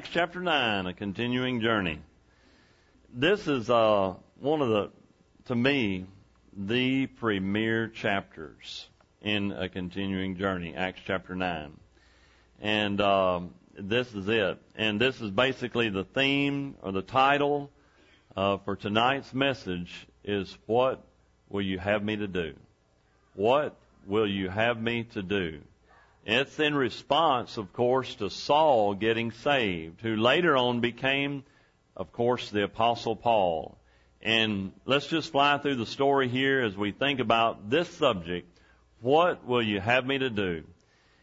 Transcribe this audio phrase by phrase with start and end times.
[0.00, 1.98] Acts chapter 9, a continuing journey.
[3.12, 4.90] This is uh, one of the,
[5.48, 6.06] to me,
[6.56, 8.88] the premier chapters
[9.20, 11.72] in a continuing journey, Acts chapter 9.
[12.62, 14.56] And um, this is it.
[14.74, 17.70] And this is basically the theme or the title
[18.34, 21.04] uh, for tonight's message is What
[21.50, 22.54] Will You Have Me to Do?
[23.34, 25.60] What will you have me to do?
[26.26, 31.44] It's in response, of course, to Saul getting saved, who later on became,
[31.96, 33.78] of course, the Apostle Paul.
[34.20, 38.46] And let's just fly through the story here as we think about this subject.
[39.00, 40.64] What will you have me to do?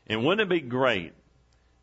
[0.07, 1.13] And wouldn't it be great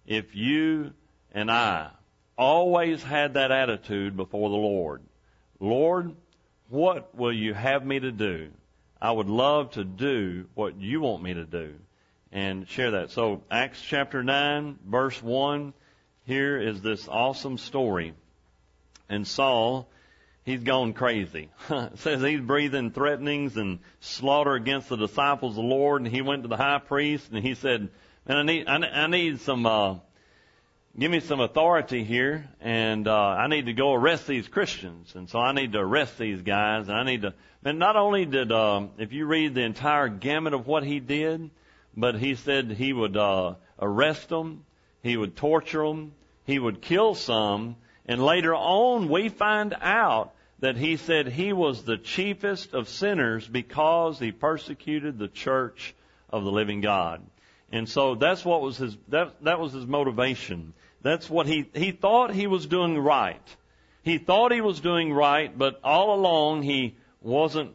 [0.07, 0.93] if you
[1.31, 1.91] and I
[2.37, 5.03] always had that attitude before the Lord?
[5.61, 6.17] Lord,
[6.69, 8.51] what will you have me to do?
[9.01, 11.75] I would love to do what you want me to do
[12.35, 13.13] and share that.
[13.13, 15.73] So Acts chapter 9 verse 1,
[16.27, 18.13] here is this awesome story.
[19.09, 19.89] And Saul,
[20.45, 21.51] he's gone crazy.
[21.95, 26.43] says he's breathing threatenings and slaughter against the disciples of the Lord and he went
[26.43, 27.89] to the high priest and he said,
[28.27, 29.95] man, I need, I, need some, uh,
[30.99, 35.15] give me some authority here and, uh, I need to go arrest these Christians.
[35.15, 37.33] And so I need to arrest these guys and I need to,
[37.65, 41.51] and not only did, um, if you read the entire gamut of what he did,
[41.97, 44.65] but he said he would uh, arrest them,
[45.03, 46.13] he would torture them,
[46.45, 51.83] he would kill some, and later on we find out that he said he was
[51.83, 55.95] the chiefest of sinners because he persecuted the church
[56.31, 57.23] of the living God.
[57.71, 60.75] And so that's what was his that that was his motivation.
[61.03, 63.57] That's what he he thought he was doing right.
[64.03, 67.73] He thought he was doing right, but all along he wasn't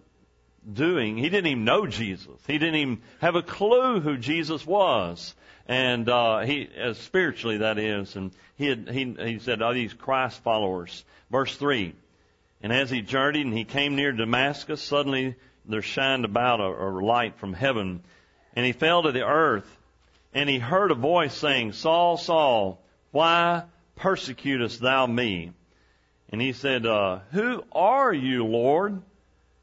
[0.71, 1.17] doing.
[1.17, 2.39] He didn't even know Jesus.
[2.47, 5.33] He didn't even have a clue who Jesus was.
[5.67, 8.15] And, uh, he, uh, spiritually that is.
[8.15, 11.03] And he had, he, he said, are these Christ followers?
[11.29, 11.93] Verse 3.
[12.61, 16.89] And as he journeyed and he came near Damascus, suddenly there shined about a, a
[17.05, 18.01] light from heaven.
[18.55, 19.77] And he fell to the earth.
[20.33, 22.81] And he heard a voice saying, Saul, Saul,
[23.11, 23.63] why
[23.95, 25.51] persecutest thou me?
[26.31, 29.01] And he said, uh, Who are you, Lord?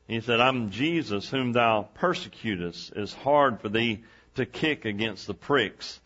[0.09, 2.93] He said, I'm Jesus whom thou persecutest.
[2.95, 4.05] It's hard for thee
[4.37, 6.01] to kick against the pricks.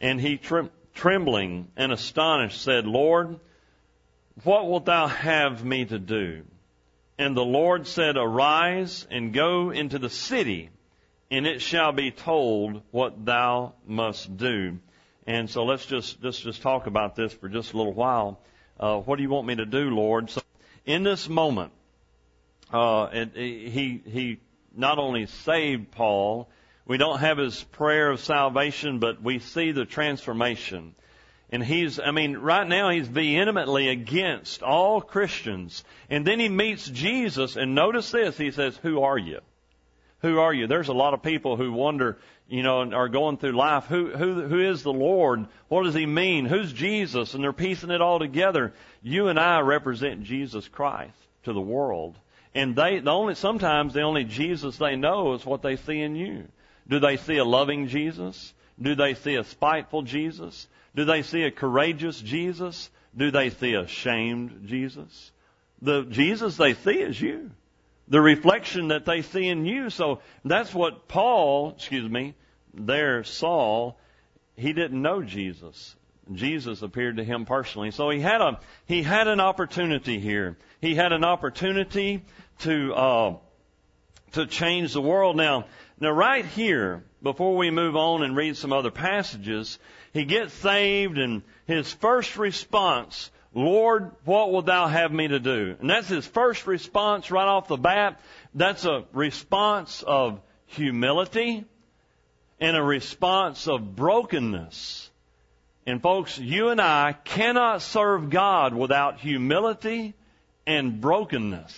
[0.00, 3.38] And he trem- trembling and astonished said, Lord,
[4.42, 6.44] what wilt thou have me to do?
[7.18, 10.70] And the Lord said, Arise and go into the city,
[11.30, 14.78] and it shall be told what thou must do.
[15.26, 18.40] And so let's just let's just talk about this for just a little while.
[18.78, 20.30] Uh, what do you want me to do, Lord?
[20.30, 20.42] So
[20.84, 21.72] in this moment,
[22.72, 24.40] uh, and he he
[24.76, 26.48] not only saved Paul,
[26.86, 30.94] we don't have his prayer of salvation, but we see the transformation.
[31.50, 35.84] And he's, I mean, right now he's vehemently against all Christians.
[36.10, 39.40] And then he meets Jesus, and notice this, he says, Who are you?
[40.20, 40.66] Who are you?
[40.66, 42.18] There's a lot of people who wonder,
[42.48, 45.46] you know, and are going through life, who, who, who is the Lord?
[45.68, 46.46] What does he mean?
[46.46, 47.34] Who's Jesus?
[47.34, 48.72] And they're piecing it all together.
[49.02, 51.12] You and I represent Jesus Christ
[51.44, 52.16] to the world.
[52.54, 56.14] And they, the only, sometimes the only Jesus they know is what they see in
[56.14, 56.46] you.
[56.88, 58.54] Do they see a loving Jesus?
[58.80, 60.68] Do they see a spiteful Jesus?
[60.94, 62.90] Do they see a courageous Jesus?
[63.16, 65.32] Do they see a shamed Jesus?
[65.82, 67.50] The Jesus they see is you.
[68.08, 69.90] The reflection that they see in you.
[69.90, 72.34] So that's what Paul, excuse me,
[72.72, 73.98] there, Saul,
[74.56, 75.96] he didn't know Jesus.
[76.32, 77.90] Jesus appeared to him personally.
[77.90, 80.56] So he had a, he had an opportunity here.
[80.80, 82.24] He had an opportunity
[82.60, 83.36] to uh,
[84.32, 85.36] to change the world.
[85.36, 85.66] Now,
[86.00, 89.78] now right here, before we move on and read some other passages,
[90.12, 95.76] he gets saved, and his first response, Lord, what will thou have me to do?
[95.80, 98.20] And that's his first response right off the bat.
[98.54, 101.64] That's a response of humility
[102.60, 105.10] and a response of brokenness.
[105.86, 110.14] And folks, you and I cannot serve God without humility
[110.66, 111.74] and brokenness.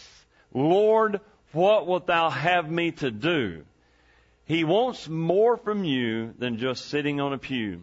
[0.54, 1.20] Lord,
[1.52, 3.64] what wilt thou have me to do?
[4.44, 7.82] He wants more from you than just sitting on a pew.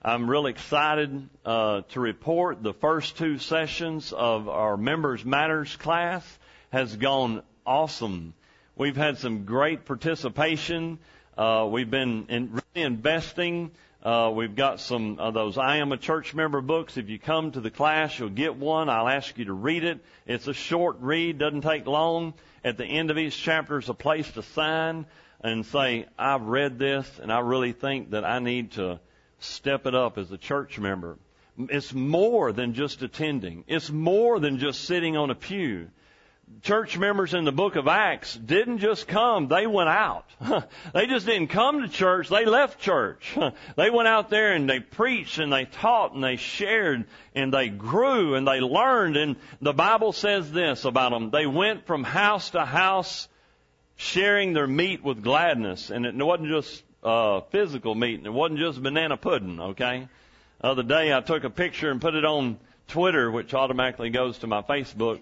[0.00, 6.38] I'm really excited uh, to report the first two sessions of our Members Matters class
[6.70, 8.34] has gone awesome.
[8.76, 11.00] We've had some great participation.
[11.36, 13.72] Uh, we've been in, really investing
[14.06, 16.96] uh, we've got some of those I am a church member books.
[16.96, 18.88] If you come to the class, you'll get one.
[18.88, 19.98] I'll ask you to read it.
[20.26, 22.34] It's a short read, doesn't take long.
[22.62, 25.06] At the end of each chapter is a place to sign
[25.40, 29.00] and say, I've read this and I really think that I need to
[29.40, 31.18] step it up as a church member.
[31.58, 33.64] It's more than just attending.
[33.66, 35.88] It's more than just sitting on a pew
[36.62, 40.24] church members in the book of Acts didn't just come, they went out.
[40.94, 43.36] they just didn't come to church, they left church.
[43.76, 47.04] they went out there and they preached and they taught and they shared
[47.34, 51.30] and they grew and they learned and the Bible says this about them.
[51.30, 53.28] They went from house to house
[53.96, 58.60] sharing their meat with gladness and it wasn't just uh, physical meat and it wasn't
[58.60, 60.08] just banana pudding, okay?
[60.60, 62.58] The other day I took a picture and put it on
[62.88, 65.20] Twitter, which automatically goes to my Facebook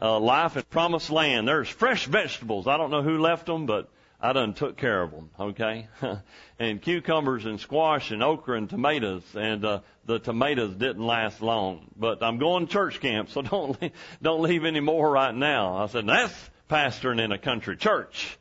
[0.00, 1.48] uh, life at promised land.
[1.48, 2.66] There's fresh vegetables.
[2.66, 3.88] I don't know who left them, but
[4.20, 5.30] I done took care of them.
[5.38, 5.88] Okay,
[6.58, 11.86] and cucumbers and squash and okra and tomatoes, and uh, the tomatoes didn't last long.
[11.96, 15.76] But I'm going to church camp, so don't leave, don't leave any more right now.
[15.76, 18.38] I said that's pastoring in a country church,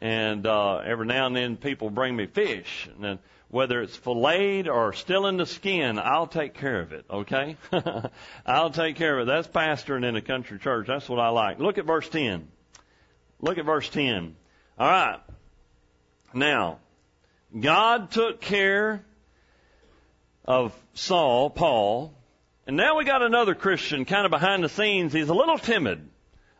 [0.00, 3.18] and uh, every now and then people bring me fish, and then
[3.50, 7.56] whether it's filleted or still in the skin, I'll take care of it, okay?
[8.46, 9.30] I'll take care of it.
[9.30, 10.86] That's pastoring in a country church.
[10.86, 11.58] That's what I like.
[11.58, 12.46] Look at verse 10.
[13.40, 14.36] Look at verse 10.
[14.78, 15.20] All right.
[16.32, 16.78] Now,
[17.58, 19.04] God took care
[20.44, 22.14] of Saul, Paul,
[22.68, 25.12] and now we got another Christian kind of behind the scenes.
[25.12, 26.08] He's a little timid.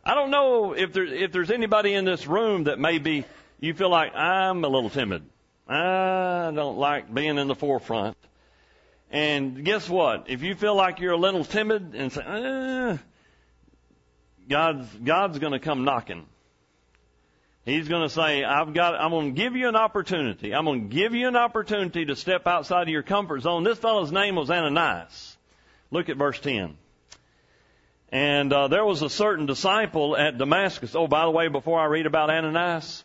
[0.03, 3.23] I don't know if there, if there's anybody in this room that maybe
[3.61, 5.23] you feel like I'm a little timid.
[5.67, 8.17] I don't like being in the forefront.
[9.11, 10.29] And guess what?
[10.29, 12.97] If you feel like you're a little timid and say, eh,
[14.49, 16.25] God's, God's going to come knocking.
[17.65, 20.53] He's going to say, I've got, I'm going to give you an opportunity.
[20.53, 23.63] I'm going to give you an opportunity to step outside of your comfort zone.
[23.63, 25.37] This fellow's name was Ananias.
[25.91, 26.77] Look at verse 10.
[28.11, 30.95] And uh, there was a certain disciple at Damascus.
[30.95, 33.03] Oh, by the way, before I read about Ananias,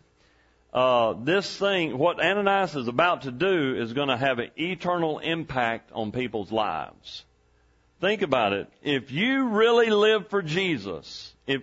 [0.72, 5.18] uh, this thing, what Ananias is about to do is going to have an eternal
[5.18, 7.24] impact on people's lives.
[8.00, 8.68] Think about it.
[8.82, 11.62] If you really live for Jesus, if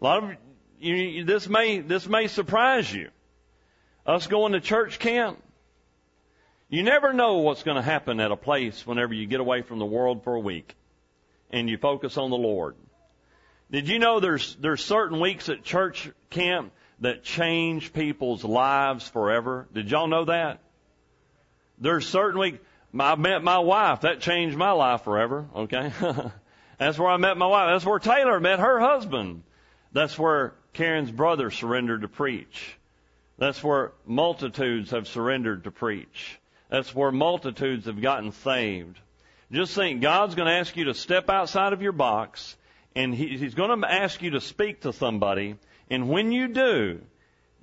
[0.00, 0.36] a lot of
[0.80, 3.10] you, this may this may surprise you.
[4.04, 5.42] Us going to church camp,
[6.68, 9.78] you never know what's going to happen at a place whenever you get away from
[9.78, 10.74] the world for a week
[11.50, 12.74] and you focus on the Lord.
[13.70, 19.66] Did you know there's there's certain weeks at church camp that change people's lives forever.
[19.72, 20.60] Did y'all know that?
[21.78, 22.58] There's certainly,
[22.98, 24.02] I met my wife.
[24.02, 25.46] That changed my life forever.
[25.54, 25.92] Okay.
[26.78, 27.74] That's where I met my wife.
[27.74, 29.42] That's where Taylor met her husband.
[29.92, 32.76] That's where Karen's brother surrendered to preach.
[33.38, 36.38] That's where multitudes have surrendered to preach.
[36.70, 38.98] That's where multitudes have gotten saved.
[39.52, 42.56] Just think, God's going to ask you to step outside of your box,
[42.96, 45.56] and He's going to ask you to speak to somebody,
[45.90, 47.00] and when you do,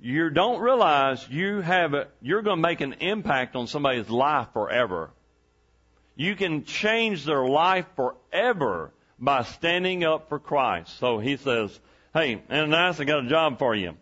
[0.00, 4.48] you don't realize you have a, you're going to make an impact on somebody's life
[4.52, 5.10] forever.
[6.16, 10.98] You can change their life forever by standing up for Christ.
[10.98, 11.78] So he says,
[12.12, 13.96] Hey, Ananias, I got a job for you.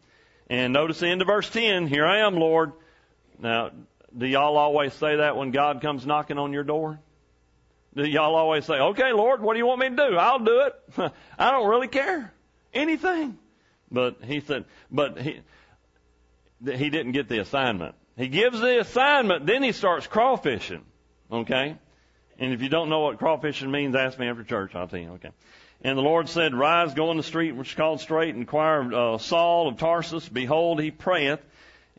[0.50, 2.72] And notice the end of verse 10, here I am, Lord.
[3.38, 3.70] Now,
[4.16, 6.98] do y'all always say that when God comes knocking on your door?
[7.94, 10.16] Do y'all always say, okay, Lord, what do you want me to do?
[10.16, 11.12] I'll do it.
[11.38, 12.32] I don't really care.
[12.74, 13.38] Anything.
[13.92, 15.40] But he said, but he,
[16.64, 17.94] he didn't get the assignment.
[18.16, 20.82] He gives the assignment, then he starts crawfishing.
[21.30, 21.76] Okay?
[22.38, 24.74] And if you don't know what crawfishing means, ask me after church.
[24.74, 25.10] I'll tell you.
[25.12, 25.30] Okay.
[25.82, 28.94] And the Lord said, Rise, go in the street which is called straight, and inquire
[28.94, 30.28] uh, Saul of Tarsus.
[30.28, 31.40] Behold, he prayeth,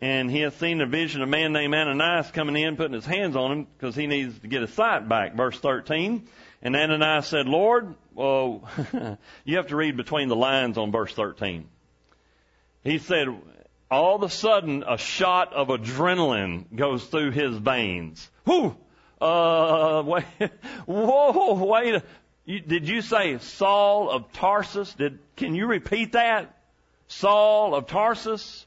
[0.01, 3.05] and he hath seen a vision of a man named Ananias coming in, putting his
[3.05, 5.35] hands on him, because he needs to get his sight back.
[5.35, 6.27] Verse 13.
[6.62, 8.69] And Ananias said, Lord, well,
[9.43, 11.67] you have to read between the lines on verse 13.
[12.83, 13.27] He said,
[13.89, 18.29] all of a sudden, a shot of adrenaline goes through his veins.
[18.45, 18.75] Whew!
[19.21, 20.25] Uh, wait,
[20.85, 22.01] whoa, wait.
[22.45, 24.93] You, did you say Saul of Tarsus?
[24.95, 26.57] Did, can you repeat that?
[27.07, 28.65] Saul of Tarsus?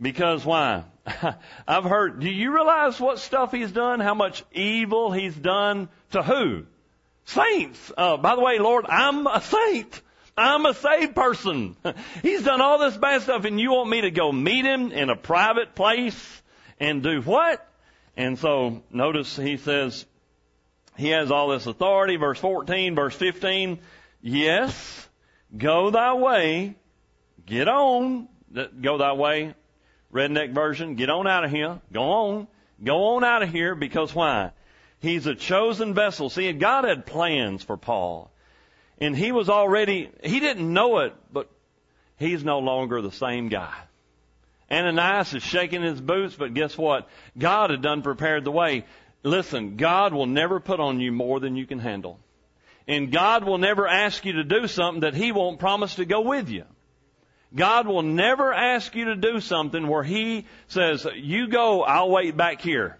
[0.00, 0.84] Because why?
[1.68, 4.00] I've heard, do you realize what stuff he's done?
[4.00, 6.64] How much evil he's done to who?
[7.26, 7.92] Saints.
[7.96, 10.02] Uh, by the way, Lord, I'm a saint.
[10.36, 11.76] I'm a saved person.
[12.22, 15.08] He's done all this bad stuff and you want me to go meet him in
[15.08, 16.42] a private place
[16.78, 17.66] and do what?
[18.16, 20.04] And so notice he says
[20.96, 22.16] he has all this authority.
[22.16, 23.78] Verse 14, verse 15.
[24.22, 25.08] Yes,
[25.56, 26.76] go thy way.
[27.44, 28.28] Get on.
[28.80, 29.54] Go thy way.
[30.12, 30.96] Redneck version.
[30.96, 31.80] Get on out of here.
[31.92, 32.48] Go on.
[32.82, 34.52] Go on out of here because why?
[35.00, 36.30] He's a chosen vessel.
[36.30, 38.30] See, God had plans for Paul.
[38.98, 41.50] And he was already, he didn't know it, but
[42.18, 43.74] he's no longer the same guy.
[44.70, 47.08] Ananias is shaking his boots, but guess what?
[47.38, 48.84] God had done prepared the way.
[49.22, 52.18] listen, God will never put on you more than you can handle.
[52.88, 56.20] And God will never ask you to do something that He won't promise to go
[56.20, 56.64] with you.
[57.54, 62.36] God will never ask you to do something where He says, you go, I'll wait
[62.36, 62.98] back here.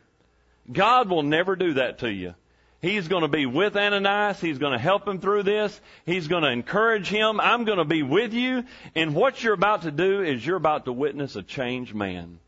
[0.71, 2.35] God will never do that to you.
[2.83, 4.41] He's going to be with Ananias.
[4.41, 5.81] He's going to help him through this.
[6.05, 7.41] He's going to encourage him.
[7.41, 8.65] I'm going to be with you.
[8.95, 12.39] And what you're about to do is you're about to witness a changed man.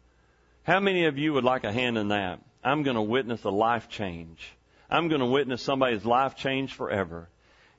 [0.64, 2.40] How many of you would like a hand in that?
[2.62, 4.52] I'm going to witness a life change.
[4.90, 7.28] I'm going to witness somebody's life change forever.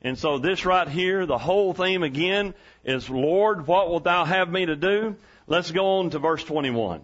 [0.02, 2.54] And so this right here, the whole theme again
[2.84, 5.16] is, Lord, what wilt thou have me to do?
[5.46, 7.02] Let's go on to verse 21.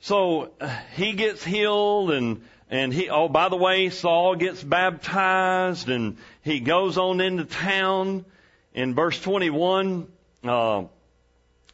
[0.00, 5.88] So uh, he gets healed and and he oh by the way Saul gets baptized
[5.88, 8.24] and he goes on into town
[8.74, 10.08] in verse 21
[10.42, 10.84] uh,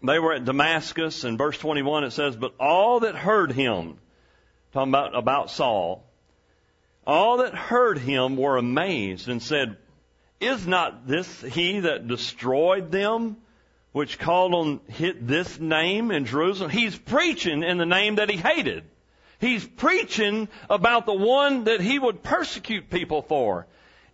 [0.03, 3.97] they were at Damascus in verse 21 it says but all that heard him
[4.73, 6.05] talking about about Saul
[7.07, 9.77] all that heard him were amazed and said
[10.41, 13.37] is not this he that destroyed them
[13.93, 14.81] which called on
[15.21, 16.71] this name in Jerusalem.
[16.71, 18.85] He's preaching in the name that he hated.
[19.41, 23.67] He's preaching about the one that he would persecute people for.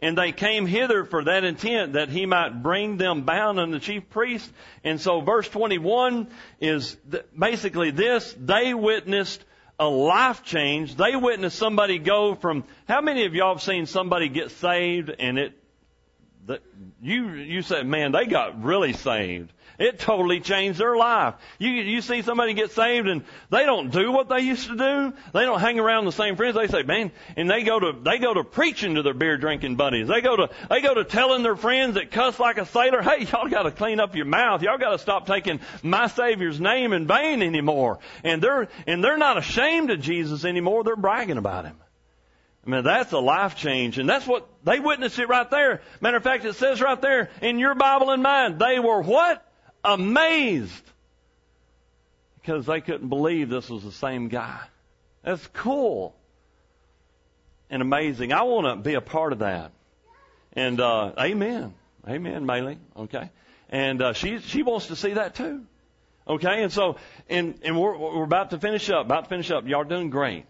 [0.03, 3.81] And they came hither for that intent that he might bring them bound unto the
[3.81, 4.51] chief priest.
[4.83, 6.29] And so verse 21
[6.61, 6.97] is
[7.39, 8.35] basically this.
[8.39, 9.43] They witnessed
[9.79, 10.97] a life change.
[10.97, 15.39] They witnessed somebody go from, how many of y'all have seen somebody get saved and
[15.39, 15.53] it,
[17.03, 19.53] you, you said, man, they got really saved.
[19.79, 21.35] It totally changed their life.
[21.59, 25.13] You, you see somebody get saved and they don't do what they used to do.
[25.33, 26.55] They don't hang around the same friends.
[26.55, 29.77] They say, man, and they go to, they go to preaching to their beer drinking
[29.77, 30.07] buddies.
[30.07, 33.25] They go to, they go to telling their friends that cuss like a sailor, hey,
[33.25, 34.63] y'all gotta clean up your mouth.
[34.63, 37.99] Y'all gotta stop taking my Savior's name in vain anymore.
[38.23, 40.85] And they're, and they're not ashamed of Jesus anymore.
[40.85, 41.77] They're bragging about Him.
[42.67, 43.99] I mean, that's a life change.
[43.99, 45.83] And that's what, they witnessed it right there.
[46.01, 49.45] Matter of fact, it says right there in your Bible and mine, they were what?
[49.85, 50.91] amazed
[52.41, 54.59] because they couldn't believe this was the same guy.
[55.23, 56.17] That's cool
[57.71, 58.33] and amazing.
[58.33, 59.73] I want to be a part of that.
[60.55, 61.75] And uh, amen,
[62.09, 62.79] amen, Maylee.
[62.97, 63.31] Okay,
[63.69, 65.65] and uh, she she wants to see that too.
[66.29, 66.97] Okay, and so
[67.29, 69.07] and and we're we're about to finish up.
[69.07, 69.67] About to finish up.
[69.67, 70.45] Y'all doing great.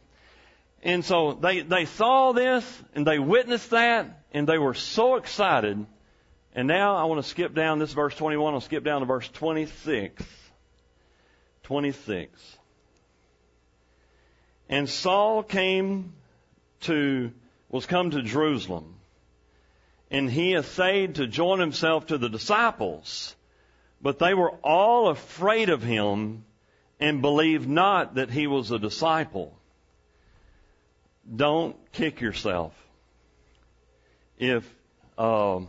[0.85, 5.87] And so they they saw this and they witnessed that and they were so excited
[6.55, 8.55] and now I want to skip down this verse 21.
[8.55, 10.23] I'll skip down to verse 26.
[11.65, 12.59] 26.
[14.69, 16.13] And Saul came
[16.83, 17.33] to,
[17.69, 18.95] was come to Jerusalem.
[20.11, 23.35] And he essayed to join himself to the disciples.
[24.01, 26.45] But they were all afraid of him
[27.01, 29.59] and believed not that he was a disciple.
[31.33, 32.73] Don't kick yourself.
[34.39, 34.69] If,
[35.17, 35.69] um,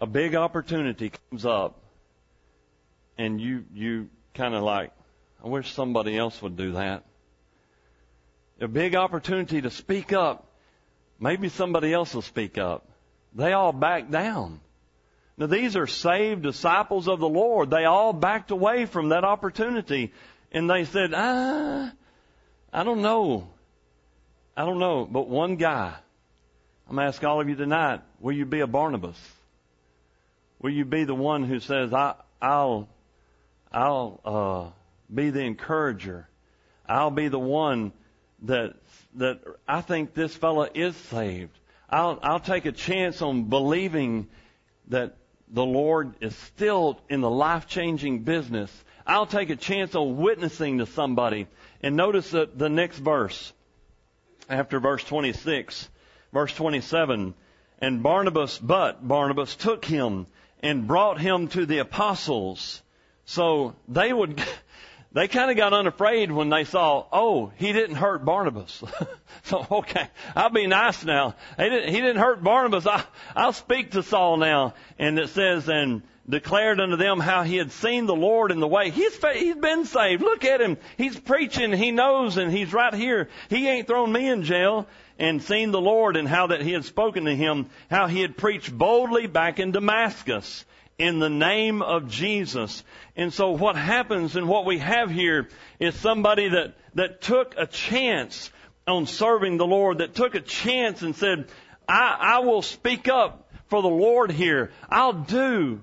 [0.00, 1.80] a big opportunity comes up
[3.16, 4.92] and you, you kind of like,
[5.44, 7.04] I wish somebody else would do that.
[8.60, 10.46] A big opportunity to speak up.
[11.20, 12.88] Maybe somebody else will speak up.
[13.34, 14.60] They all back down.
[15.36, 17.70] Now these are saved disciples of the Lord.
[17.70, 20.12] They all backed away from that opportunity
[20.50, 21.92] and they said, ah,
[22.72, 23.48] I don't know.
[24.56, 25.06] I don't know.
[25.10, 25.94] But one guy,
[26.88, 29.18] I'm to ask all of you tonight, will you be a Barnabas?
[30.60, 32.88] Will you be the one who says, I, I'll,
[33.72, 34.70] I'll, uh,
[35.12, 36.28] be the encourager.
[36.86, 37.92] I'll be the one
[38.42, 38.74] that,
[39.14, 41.58] that I think this fella is saved.
[41.88, 44.28] I'll, I'll take a chance on believing
[44.88, 45.16] that
[45.50, 48.72] the Lord is still in the life changing business.
[49.06, 51.46] I'll take a chance on witnessing to somebody.
[51.82, 53.52] And notice that the next verse,
[54.48, 55.88] after verse 26,
[56.32, 57.34] verse 27,
[57.80, 60.26] and Barnabas, but Barnabas took him
[60.62, 62.82] and brought him to the apostles.
[63.24, 64.42] So they would,
[65.18, 68.84] they kind of got unafraid when they saw, oh, he didn't hurt Barnabas.
[69.42, 70.06] so, okay,
[70.36, 71.34] I'll be nice now.
[71.56, 72.86] He didn't, he didn't hurt Barnabas.
[72.86, 73.02] I,
[73.34, 74.74] I'll speak to Saul now.
[74.96, 78.68] And it says, and declared unto them how he had seen the Lord in the
[78.68, 78.90] way.
[78.90, 80.22] He's, he's been saved.
[80.22, 80.76] Look at him.
[80.96, 81.72] He's preaching.
[81.72, 83.28] He knows and he's right here.
[83.50, 84.86] He ain't thrown me in jail
[85.18, 88.36] and seen the Lord and how that he had spoken to him, how he had
[88.36, 90.64] preached boldly back in Damascus
[90.98, 92.82] in the name of Jesus.
[93.16, 97.66] And so what happens and what we have here is somebody that, that took a
[97.66, 98.50] chance
[98.86, 101.48] on serving the Lord, that took a chance and said,
[101.88, 104.72] I, I will speak up for the Lord here.
[104.88, 105.82] I'll do.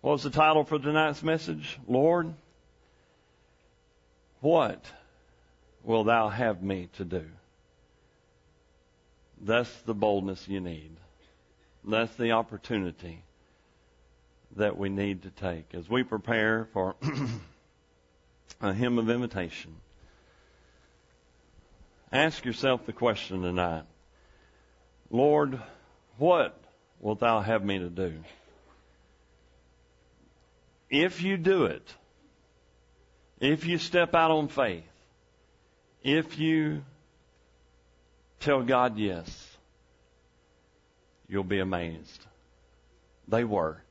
[0.00, 1.78] What was the title for tonight's message?
[1.88, 2.34] Lord,
[4.40, 4.84] What
[5.82, 7.24] will thou have me to do?
[9.40, 10.90] That's the boldness you need.
[11.82, 13.24] That's the opportunity
[14.56, 16.94] that we need to take as we prepare for
[18.60, 19.74] a hymn of invitation.
[22.12, 23.84] Ask yourself the question tonight
[25.10, 25.60] Lord,
[26.18, 26.56] what
[27.00, 28.14] wilt thou have me to do?
[30.90, 31.94] If you do it,
[33.40, 34.84] if you step out on faith,
[36.02, 36.84] if you
[38.40, 39.56] tell God yes,
[41.28, 42.24] you'll be amazed.
[43.26, 43.82] They were.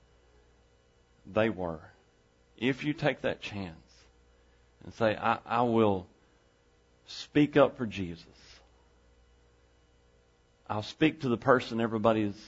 [1.32, 1.80] They were.
[2.58, 3.75] If you take that chance
[4.84, 6.08] and say, I, I will
[7.08, 8.25] speak up for Jesus.
[10.70, 12.40] I'll speak to the person everybody's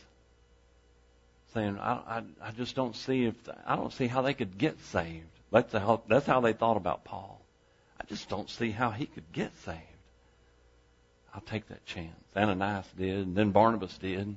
[1.54, 3.36] saying, I, I, I just don't see if,
[3.66, 5.26] I don't see how they could get saved.
[5.52, 7.40] That's how, that's how they thought about Paul.
[8.00, 9.80] I just don't see how he could get saved.
[11.34, 12.16] I'll take that chance.
[12.36, 14.36] Ananias did, and then Barnabas did,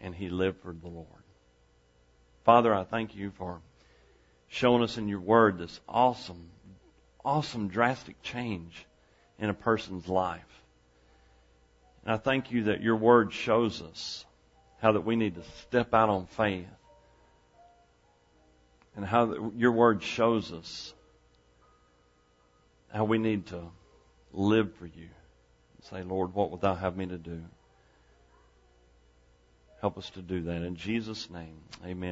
[0.00, 1.06] and he lived for the Lord.
[2.44, 3.60] Father, I thank you for
[4.48, 6.50] showing us in your word this awesome,
[7.24, 8.86] awesome, drastic change
[9.38, 10.62] in a person's life.
[12.04, 14.24] And I thank you that your word shows us
[14.80, 16.66] how that we need to step out on faith
[18.96, 20.92] and how your word shows us
[22.92, 23.62] how we need to
[24.32, 25.08] live for you.
[25.90, 27.42] Say, Lord, what wilt thou have me to do?
[29.80, 30.62] Help us to do that.
[30.62, 32.10] In Jesus' name, amen.